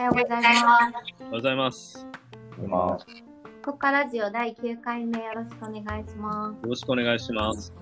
[0.00, 0.64] はようございます。
[0.64, 2.06] おはようございます。
[2.66, 2.98] まあ、
[3.62, 7.64] cocca ラジオ第9回目よろしくお願いしまよろしくお願いします。
[7.64, 7.72] す。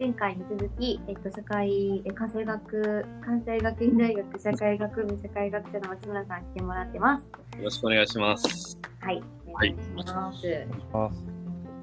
[0.00, 7.22] 前回に続き、えっと、社会、え関西学、関西学院大学社会学部社会学者の松村さん来てもらってます。
[7.58, 8.78] よろしくお願いします。
[8.98, 9.22] はい。
[9.46, 10.66] お願いします。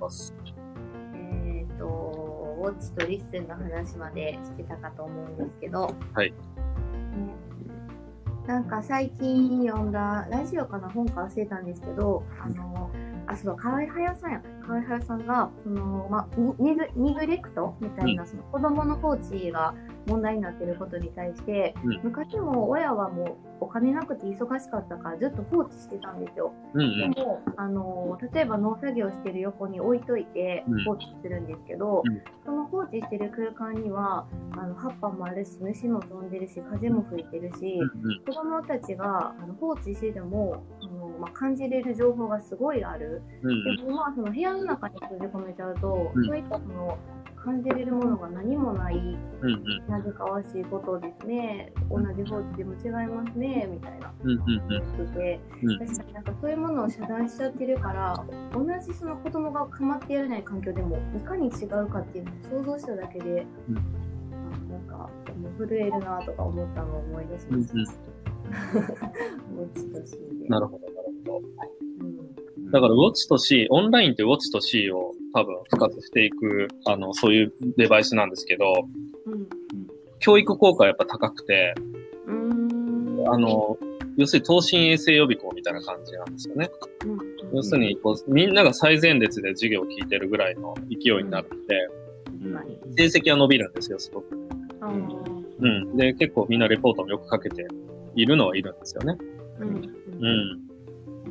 [0.01, 0.33] ます
[1.15, 6.66] えっ、と、 watch と listen の話までしてたかと思うんですけど、はいね
[8.47, 12.89] なんか最近読んだラジオかな本か忘れたんですけど、あの、
[13.27, 14.41] あ、そう、河合隼さんや。
[14.65, 19.75] 河合隼さんが、その、まあ、ニグニグレクトみたいな、その子供の放置が
[20.07, 26.53] 問題になっていることに対して、うん昔も親はもうお金なくて忙しかったからずっと放置してたんですよ。
[26.73, 27.11] うんうん。
[27.11, 32.56] でも、あの例えば農作業してる横に置いといてうん放置するんですけど、うんその
[32.87, 38.23] 放置してる空間にはあの葉っぱもあるし虫も飛んでるし風も吹いてるし、うんうん。
[38.25, 43.21] 子供たちがあの放置しててもあの、まあ、感じれる情報がすごいある。
[43.41, 43.77] うん。
[43.77, 46.25] でもまあその部屋の中に閉じ込めちゃうと、うん。
[46.25, 46.97] そういったその
[47.47, 49.87] 感じれるものが何もないうんうん。
[49.87, 51.71] なぜかわしいことですね。
[51.89, 54.13] 同じ放置でも違いますねみたいな。
[54.25, 55.39] 言ってて。
[55.63, 55.79] うん。
[55.79, 63.77] 確かになんかそういうものを遮断しちゃってるから同じその子供が構ってやれない環境でもいかに違うかっていうのを想像しただけで、うん。
[63.77, 65.09] あなんか
[65.57, 67.73] 震えるなとか思ったのを思い出しうんました。
[67.73, 70.49] ウォッチとしいで。
[70.49, 70.95] なるほど、なる
[71.25, 71.41] ほど。
[72.01, 72.71] うん。
[72.71, 78.87] だから、ウォッチと C、オンラインってウォッチと C を多分復活していく、あの、そういうデバイスなんですけど、
[79.25, 79.47] うん
[80.19, 81.75] 教育効果はやっぱ高くて、
[82.25, 83.77] うーんあの、
[84.17, 86.71] 要するに等身衛生予備校みたいな感じなんですよね。
[87.05, 87.19] うん
[87.53, 91.65] 要するにこう、みんなが最前列で授業を聞いてるぐらいの勢いになるの
[92.95, 94.35] で、成績は伸びるんですよ、すごく。
[95.59, 95.95] うん。
[95.95, 97.67] で、結構みんなレポートもよく書けて
[98.15, 99.15] いるのはいるんですよね。
[99.59, 100.66] うんうん。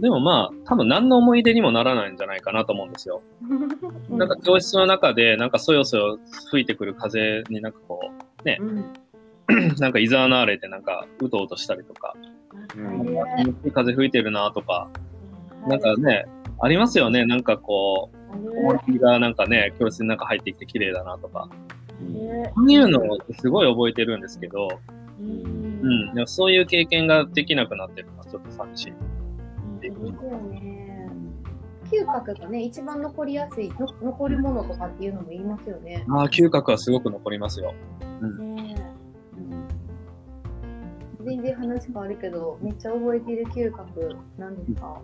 [0.00, 3.22] でもまあ、多分何の思い出にもならないんじゃないかなと思うんですよ。
[4.10, 6.18] う んなんか教室の中で、なんかそよそよ
[6.50, 8.10] 吹いてくる風になんかこ
[8.44, 12.14] うんう、 なんかいざわなれてなんかうとうとしたりとか、
[12.76, 13.72] うん。
[13.72, 14.88] 風吹いてるなとか、
[15.66, 16.26] なんかね、
[16.60, 17.24] ありますよね。
[17.26, 21.48] なんかこう、あ思いがなんかね、教室になんか入ってきて綺麗だなとか、
[22.54, 24.68] こういうのをすごい覚えてるんですけど、
[25.20, 25.80] うん。
[25.82, 26.14] うん。
[26.14, 28.92] でもそういう経験ができなくなってるのはちょっと寂しい。
[29.80, 30.10] ですよ
[30.50, 31.08] ね。
[31.90, 36.04] 嗅覚がね、一番残りやすい、の残るものとかっていうのも言いますよね。
[36.10, 37.72] ああ、嗅覚はすごく残りますよ。
[38.40, 38.74] ね
[41.24, 45.00] 全然話変わるけど、めっちゃ覚えている嗅覚なんですか？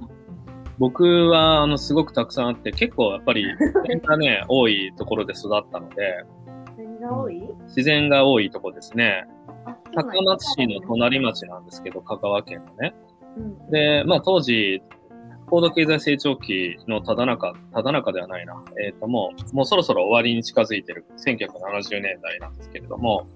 [0.78, 6.24] 僕は、あの、すごくたくさんあって、結構やっぱり、 自然がね、多いところで育ったので、
[6.78, 7.42] 何が多い？
[7.66, 9.24] 自然が多いところですね。
[9.94, 12.94] 高松市の隣町なんですけど、香川県のね。
[13.36, 13.70] うん。
[13.70, 14.82] で、まあ当時、
[15.46, 18.62] 高度経済成長期のただ中、ただ中ではないな。
[18.82, 23.26] えっ、ともう、もうそろそろ終わりに近づいてる1970年代なんですけれども、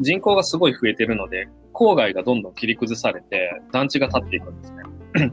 [0.00, 5.32] 人口がすごい増えてるので、郊外がどんどん切り崩されて、団地が建っていくんですね。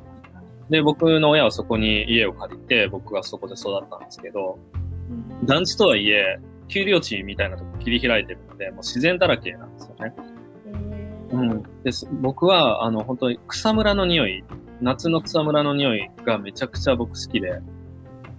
[0.69, 4.57] で、僕の親はそこに家を借りて、僕がそこで育ったんですけど、
[5.43, 10.13] 団地とはいえ、丘陵地みたいなとこ切り開いてるので、もう自然だらけなんですよね。
[11.41, 11.63] うん。
[11.83, 12.07] です。
[12.21, 14.43] 僕は、あの、本当に草むらの匂い、
[14.81, 17.61] 夏の草むらの匂いがめちゃくちゃ僕好きで、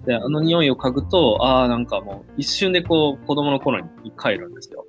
[0.06, 4.86] で、あの匂いを嗅ぐと、ああ、なんかもう一瞬でこう、子供の頃に帰るんですよ。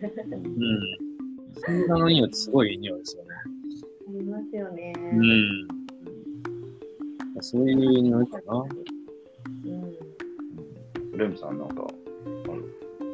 [0.00, 0.52] うん。
[1.62, 3.28] 草むらの匂いってすごいいい匂いですよね。
[4.08, 4.92] ありますよね。
[4.96, 5.68] うん。
[7.40, 8.58] そういう匂いかな。
[8.58, 10.06] うん
[11.16, 11.86] レムさんなんか、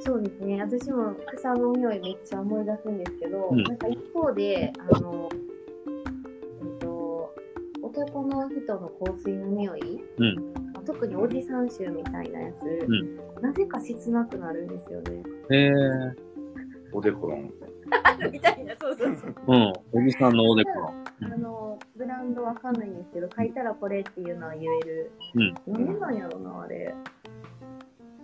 [0.04, 0.60] そうですね。
[0.60, 5.28] 私も草の匂いめっちゃ思い出すんですけど、うんなんか一方で、あの、
[6.60, 7.34] えっと、
[7.82, 10.52] 男の人の香水の匂い、うん。
[10.84, 15.22] 特におじさん臭みたいなやつ、んなぜか切なくなるんですよね。
[15.50, 15.70] へえ。
[16.92, 17.52] おでころん。
[18.32, 19.34] みたいな、そうそうそう。
[19.46, 19.72] うん。
[19.92, 20.88] おじさんのおでこの。
[21.32, 25.12] あの、ブランドわかんないんですけど、書いたらこれっていうのは言える。
[25.34, 25.72] うん。
[25.72, 26.94] なんでなんやろな、あれ。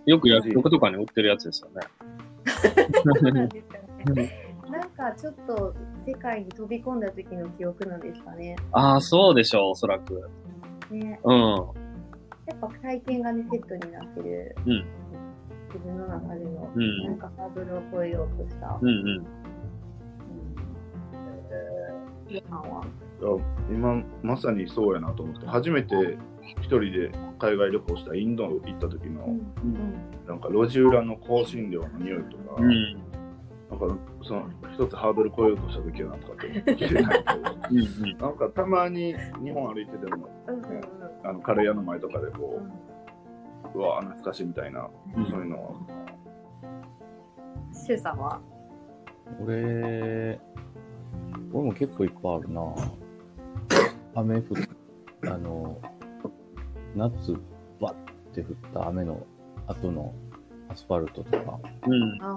[0.08, 1.87] よく薬局とかに売ってるやつですよね。
[3.05, 4.55] そうなんですかね。
[4.70, 5.75] なんかちょっと
[6.06, 8.56] 世界に飛び込んだ時の記憶なんですかね。
[8.72, 10.31] ああ、そうでしょう、おそらく。
[10.90, 11.20] ね。
[11.25, 11.34] うん。
[11.37, 14.56] やっぱ体験がね、セットになってる。
[14.66, 14.84] うん
[15.69, 18.78] 自分の中での、うんなんかハードルを超えようとした。
[18.81, 19.26] うんうん。
[23.70, 26.19] 今まさにそうやなと思って初めて
[26.62, 29.38] 一人で海外旅行したインド行った時の、うん。
[30.26, 32.94] なんか路地裏の香辛料の匂いとか、うん。
[33.70, 38.26] なんかその一つハードル超えようとした時はなとかって聞いてないけど。
[38.26, 40.81] なんかたまに日本歩いててもうんうんうん。
[41.25, 42.67] あのカレー屋の前とかでこうん。
[42.67, 42.73] う
[43.75, 45.26] うわ懐かしいみたいな、うん。
[45.26, 45.70] そういうのは。
[47.73, 48.41] シュウさんは？
[49.43, 50.41] 俺、
[51.52, 52.62] 俺も結構いっぱいあるな。
[54.14, 54.43] 雨降っ
[55.31, 55.79] あの、
[56.98, 57.32] 夏、
[57.80, 57.94] バッ
[58.34, 59.24] て降った雨の
[59.68, 60.12] 後の
[60.68, 62.18] アスファルトとか、うん。
[62.20, 62.28] ああ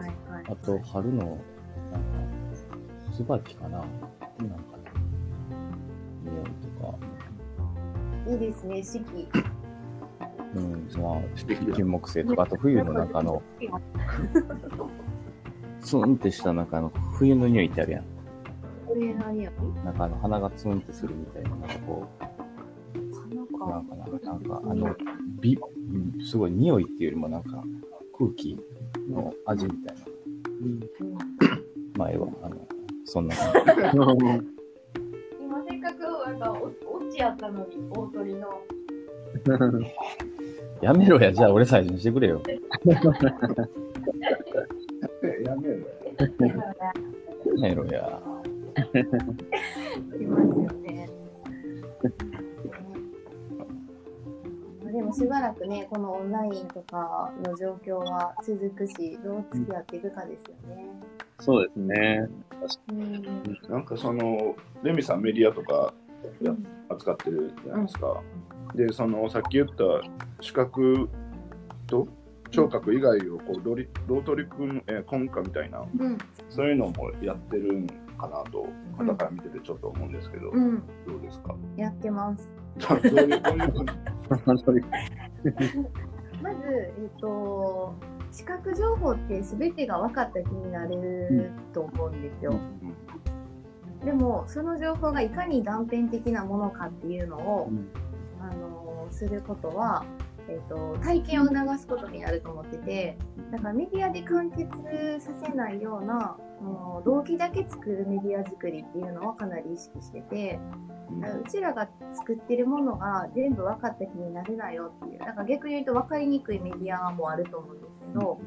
[0.00, 1.40] はいはいあと春の、なんか、
[3.14, 3.78] 椿かな。
[3.78, 3.90] なんか、
[6.24, 6.50] 匂いと
[6.82, 6.94] か、
[8.30, 9.28] いいですね四季。
[10.54, 11.18] うん、まあ、
[11.74, 13.42] 金木犀とか、あと冬の中の、
[15.80, 16.88] ツンってした中の
[17.18, 18.04] 冬の匂いってあるやん。
[18.88, 19.52] 上の匂い
[19.84, 22.25] なんかあの鼻がツンってするみたいな、なんかこう、か
[23.70, 24.94] なんかな、なんかあの、
[25.40, 27.62] び、うんすごい匂いっていうよりもなんか
[28.18, 28.58] 空気
[29.08, 30.02] の味みたいな。
[30.60, 30.80] うん
[31.96, 32.32] まあ、の、
[33.04, 33.52] そんな感
[35.40, 38.60] 今せっかくなんかおオチやったのに大鳥の
[39.44, 39.86] じ。
[40.82, 42.42] やめろや、じゃあ俺最初にしてくれよ。
[45.44, 45.86] やめろよ
[47.56, 48.20] やめろや。
[50.20, 50.85] いますよね。
[55.16, 60.86] しばらくね、このオンラインとかの状況は続くし、どう付き合っていくかですよね。
[61.40, 62.28] そうですね。
[62.90, 63.58] うん。
[63.70, 65.94] なんかそのレミさんメディアとか
[66.90, 68.22] 扱ってるじゃないですか、
[68.74, 69.74] でそのさっき言った
[70.42, 71.08] 視覚
[71.86, 72.06] と
[72.50, 76.18] 聴覚以外をこうロリロートリ君、えー、コンカみたいなうん。
[76.50, 77.86] そういうのもやってるん
[78.16, 78.66] かなと
[78.98, 80.82] うんだから見ててちょっと思うんですけど、うん。
[81.06, 81.54] どうですか？
[81.76, 82.52] やってます。
[86.42, 87.94] まず、えっと、
[88.30, 92.54] 視覚情報って全てが分かった気になると思うんですよ。
[94.04, 97.70] でも、その情報がいかに断片的なものかっていうのを、
[98.40, 100.04] あのすることは、
[100.48, 103.18] えー、と体験を促すことになると思ってて
[103.52, 104.68] だからメディアで完結
[105.20, 110.58] させないようなあの動機だけ作るメディア作りっていうのはかなり意識してて
[111.10, 118.40] うちらが作ってるものが全部分かった気になるなよっていうだから逆に言うと分かりにくいメディアもあると思うんですけど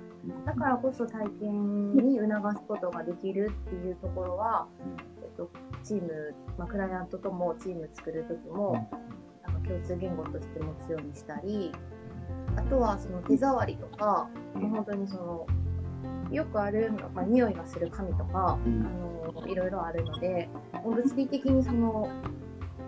[0.46, 4.68] だからこそ体験に促すことができるっていうところは、
[5.24, 5.50] えっと、
[5.84, 8.90] チーム、まあ、クライアントともチーム作る時も
[9.70, 11.72] 共通言語として持つようにしたり
[12.56, 15.48] あとはその手触りとか、もう本当にその
[16.32, 20.50] よくある、まあ、匂いがする紙とか、うんあのいろいろあるので
[20.84, 22.10] 物理的にその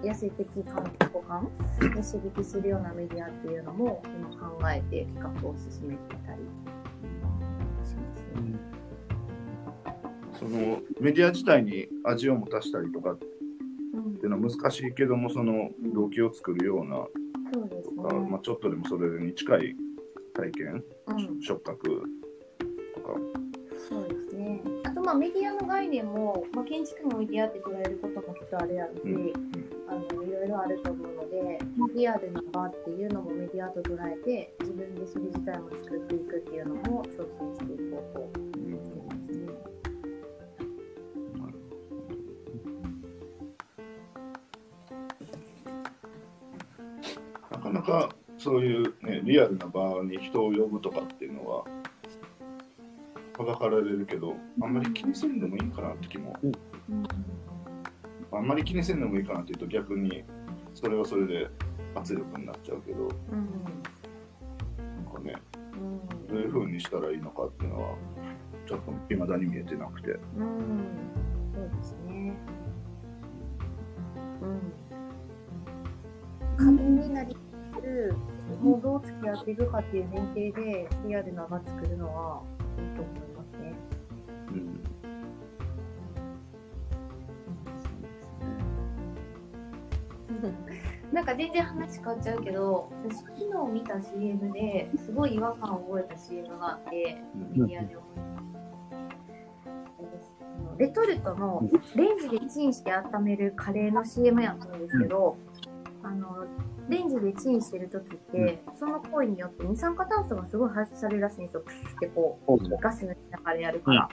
[0.04, 1.48] 野生的感五感
[1.82, 6.40] に刺激するようなメディアっていうのも今考えて企画を進めていたり
[7.88, 8.60] しますね。
[10.34, 13.16] そのメディア自体に味を持たしたりとか
[14.22, 16.96] っうんていうのは難しいけどもその動機を作るような
[17.82, 18.40] とか、まあ、ね。
[18.44, 19.76] ちょっとでもそれに近い
[20.34, 21.42] 体験、うん。
[21.42, 22.04] 触覚
[22.96, 23.16] とか。
[23.90, 24.62] そうですね。
[24.86, 29.34] あとまあメディアの概念も、まあ、建築もメディアって捉えることもきっとあるやろうし、うん。
[29.90, 31.60] あのいろいろあると思うので、
[31.96, 38.51] リアルな場っていうのもメディアと捉えて、自分でそれ自体も作っていくっていうのも挑戦していこうと
[47.82, 51.64] なかなかそういう、ね、リアルな場に人を呼ぶとかっていうのは
[53.38, 56.38] はばかられるけどあんまり気にせんでもいいかなって気も。
[56.44, 56.54] うん。
[58.34, 60.24] あんまり気にせんでもいいかなっていうと逆に
[60.76, 61.50] それはそれで
[61.96, 63.50] 圧力になっちゃうけどうん。
[65.04, 65.36] なんかね
[65.74, 67.96] うんどういう風にしたらいいのかっていうのは
[68.68, 70.12] ちょっと未だに見えてなくて。
[70.12, 70.86] うん、
[71.54, 72.34] そうですね。
[76.58, 76.66] うん。
[76.76, 77.36] 壁になり
[78.62, 82.44] もうどう付き合っていくかっていう前提で、リアルな場作るのは
[82.78, 83.74] いいと思いますね。
[84.50, 84.54] う
[90.48, 91.14] ん。
[91.14, 93.34] なんか全然話変わっちゃうけど、私昨
[93.66, 97.98] 日見た CM ですごい違和感を覚えた CM があって、メディアで
[100.78, 105.38] レトルトのレンジでチンして温めるカレーの CM やったんですけど、
[106.04, 106.46] あの
[106.92, 111.62] レンジでチンしてる時って、その行為によって二酸化炭素がすごい発出されるらしいんですよ。
[111.62, 114.10] プシュってこう、ガスの中でやるから。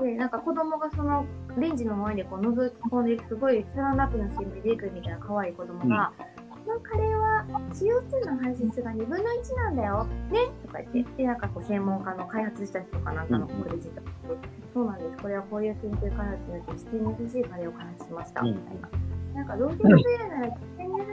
[0.00, 1.26] で、なんか子供がその
[1.58, 6.12] レンジの前でこう覗き込んでいく、すごいつらなくな CM で出てくるみたいな可愛い子供が、
[6.64, 14.06] このカレーは CO2 の排出が2分の1なんだよ、ねとか言って、で、なんかこう専門家の開発した人かなんかのクレジットで、
[14.72, 18.46] そうなんです、これはこういう研究開発によって地球に優しいカレーを開発しました、うん。
[18.46, 18.88] みたいな。
[19.34, 20.46] なんかどうせ食べるなら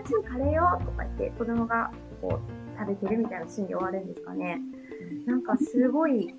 [0.07, 1.91] しいカレーよとか言って、子供が
[2.21, 4.61] こう食べてるみたいなシーンで終わるんですかね。
[5.25, 6.33] なんかすごい、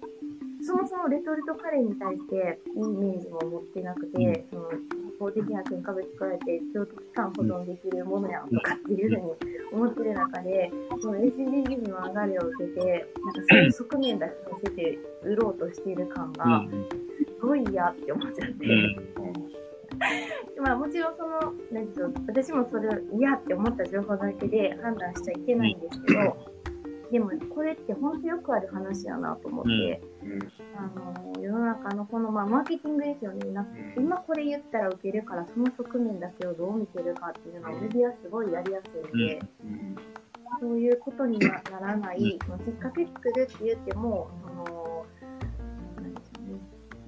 [0.64, 4.71] そもそもレトルトカレーに対していいイメージも持ってなくて、その
[5.19, 16.66] 法的な添加物加えて長期間保存できるものやんとかっていうふうに思ってる中で、その SDGs の流れを受けて、なんかそういう側面だけ見せて売ろうとしている感が。
[17.19, 18.66] すごい嫌って思っちゃって。
[20.56, 20.64] うん。
[20.64, 26.37] まあもちろんその、なんていうの私もそれを嫌って思った情報だけで判断しちゃいけないんですけど、
[27.12, 30.38] でもこれって本当よくある話やなと思って、うん。
[30.76, 33.50] あの世の中のこの、まあ、マーケティングですよね。
[33.52, 33.66] な
[33.97, 39.97] 今これ言ったら受けるからその側面だけをどう見てるかっていうのはメディアすごいやりやすいんで、うん。
[40.61, 44.30] そういうことになならない、そのきっかけ作るって言っても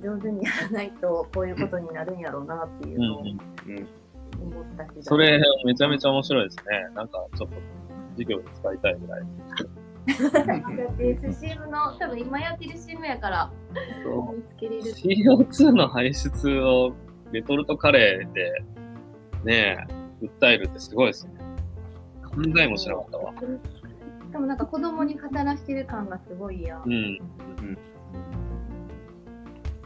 [0.05, 3.89] 上手にやらないとこういうことになるんやろうなっていうのをうん
[4.41, 6.65] 思ったし、それ、めちゃめちゃ面白いですね。
[6.95, 7.57] なんか、ちょっと、
[8.13, 9.23] 授業で使いたいぐらい。
[10.07, 13.51] だって CM の多分今やってる CM やから
[14.37, 16.93] 見つけれる CO2 の排出を
[17.33, 18.53] レトルトカレーで、
[19.45, 19.87] ね
[20.21, 21.33] え、訴えるってすごいですね。
[22.23, 23.33] 考えもしなかったわ。
[24.31, 27.19] でもなんか子供に語らしてる感がすごいやんうん。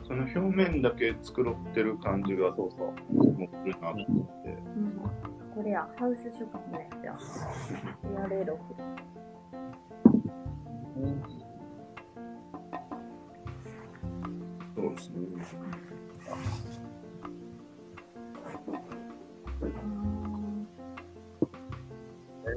[0.08, 2.94] その表面だけ繕ってる感じがそうそう。
[3.12, 4.48] 持ってるなと思って。
[4.48, 5.00] うん
[5.54, 7.18] これや、ハウス食品のやつや。
[8.04, 8.58] 言われろ。
[14.74, 15.18] そうですね。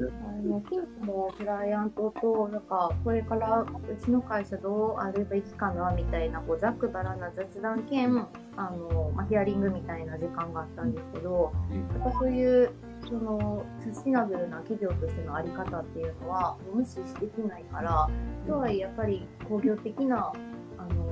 [0.08, 3.65] あの、キンクもクライアントと、なんか、これからう
[4.03, 8.27] ちの会社どうあるべきかな、みたいな、こう、ざっくばらんな雑談兼、
[8.58, 11.51] あの、まあ、ヒアリングみたいな時間があったんですけど、
[11.93, 12.72] やっぱそういう、
[13.08, 18.10] その、サスティナブルな企業としてのあり方っていうのは、無視できないから、
[18.48, 20.31] とはいえやっぱり工業的な、
[20.77, 21.12] あの、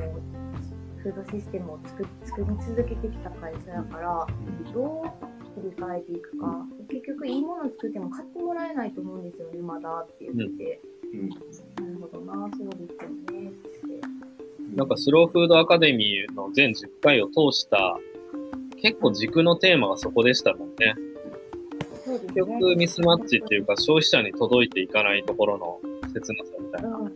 [0.97, 4.27] フードシステムを作作り続けてきた会社だから、
[4.73, 10.81] どう切り替えていくか、結局いいもの作っても買ってもらえないと思うんですよね、まだって言ってて、
[11.13, 11.35] うんな
[11.93, 14.75] るほどな、そうですよねって。
[14.75, 17.97] なんかスローフードアカデミーの全10回を通した、
[18.81, 20.95] 結構軸のテーマがそこでしたもんね。
[22.05, 25.79] 結局ミスマッチっていうか消費者に届いていかないところの
[26.13, 26.97] 切なさみたいな。
[26.97, 27.13] うん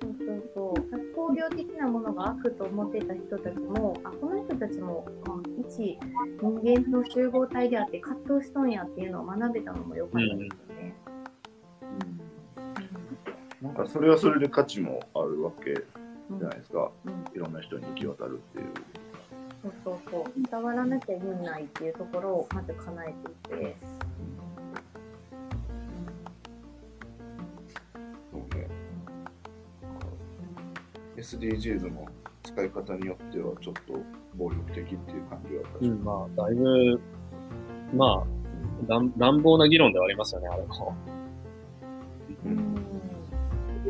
[0.00, 1.14] そうそうそう。
[1.14, 5.30] 工業的なものが悪と思ってた人たちも、あ、この人たちも、あ
[5.80, 5.98] 一
[6.42, 10.94] 人間の集合体であって葛藤しとんやっていうのを学べたのも良かったですよね。
[13.62, 15.80] なんかそれはそれで価値もあるわけじ
[16.30, 16.90] うんゃないですか。
[17.06, 18.66] うんいろんな人に行き渡るっていう。
[19.62, 20.24] そうそうそう。
[20.50, 23.76] 伝わらなきゃ意味ないっていうところをまず叶えていて。
[28.30, 28.68] そうね。
[31.16, 32.06] SDGs の
[32.42, 33.94] 使い方によってはちょっと
[34.36, 35.88] 暴力的っていう感じは確かに。
[35.90, 37.00] うん、まあ、だいぶ、
[37.94, 38.26] まあ、
[38.86, 40.96] 乱乱暴な議論ではありますよね、あれも。
[42.44, 42.72] うん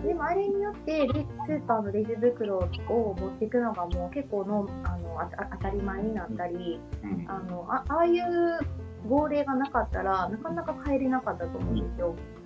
[0.03, 5.17] でもあれによってレスーパーのレジ袋を持っていくのがもう結構のあの
[5.53, 8.59] 当たり前になったり、うんあのあああいう
[9.09, 12.17] 号令がなかったらなかなか帰れなかったと思うんですよ。
[12.17, 12.42] で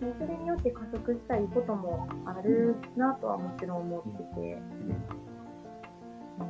[0.00, 4.58] それによって加速したいこともあるなとはもちろん思ってて。
[6.38, 6.46] ま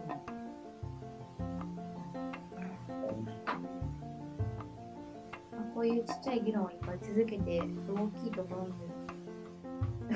[5.59, 8.73] あこういうちっちゃい議論をいっぱい続けて、大きいところに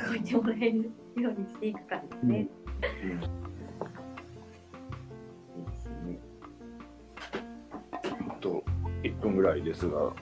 [0.09, 2.49] 動いてもらえるようにしていくかですね。
[3.05, 3.21] うん。
[8.31, 8.63] あと
[9.03, 10.13] 1分ぐらいですが、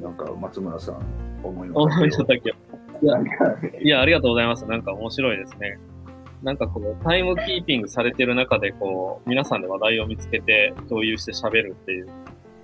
[0.00, 1.00] なんか松村さん、
[1.48, 2.72] 思いの思いの丈を。
[3.02, 3.18] いや、
[3.82, 4.66] いや、ありがとうございます。
[4.66, 5.78] なんか面白いですね。
[6.42, 12.08] なんかこう、タイムキーピングされてる中で、こう、皆さんで話題を見つけて共有して喋るっていう、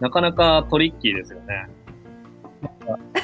[0.01, 1.69] なかなかトリッキーですよね。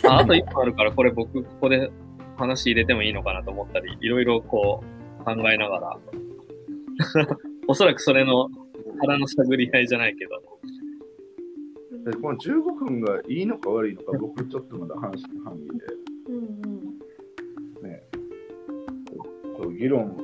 [0.07, 1.91] ああと1分あるから、これ僕、ここで
[2.37, 4.83] 話入れてもいいのかなと思ったり、いろいろこ
[5.21, 5.97] う、考えながら、
[7.67, 8.49] おそらくそれの
[9.01, 10.41] 腹の探り合いじゃないけど、
[12.05, 15.73] でこの15分がいいのか悪いのか、僕ちょっとまだ話の範囲で、
[16.29, 16.41] うんう
[17.87, 17.89] ん。
[17.89, 18.03] ね、
[19.57, 20.17] こう議論を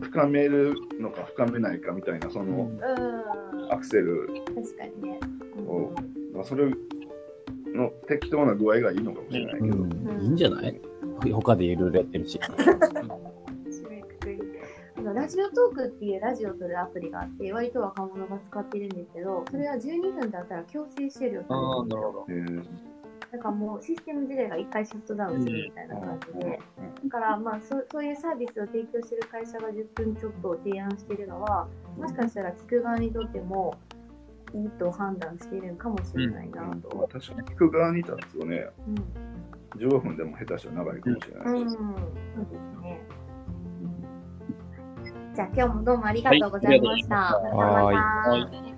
[0.00, 3.72] 深めるのか深めないかみたいな、そのうん。
[3.72, 5.20] アクセル確かにね。
[5.66, 5.92] を、
[6.34, 6.70] まあ、それ
[7.74, 9.76] の適当な具合がいいのかもしれないけど。
[9.76, 10.80] うん、いいんじゃない？
[11.32, 12.40] 他でいろいろやってるし。
[15.28, 22.00] ラジオトークっていうラジオを撮るアプリがあって、割と若者が使ってるんですけど、それは12分だったら強制終了されああ、るんですよ。
[22.00, 22.26] なるほど。
[22.28, 22.64] えー
[23.30, 26.60] だからもうシステム自体が一回シャットダウンするみたいな感じで、
[27.04, 31.68] だからまあそそういうサービスを提供してる会社が10分ちょっと提案してるのは、
[31.98, 33.78] もしかしたら聞く側にとっても
[34.54, 37.06] いいと判断しているのかもしれないなまあと。
[37.12, 38.66] 確かに聞く側に立つとね、
[39.76, 39.78] うん。
[39.78, 41.60] 15分でも下手したら長いかもしれない。
[41.60, 41.70] うん。
[41.70, 42.77] そうですね。
[45.38, 47.14] じゃあ今日もどうもありがとうございました。
[47.14, 47.64] はいまた。
[47.64, 47.92] ま
[48.24, 48.77] たはいはい